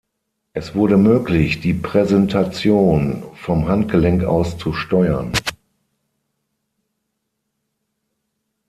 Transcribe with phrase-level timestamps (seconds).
[0.53, 5.31] Es wurde möglich, die Präsentation vom Handgelenk aus zu steuern.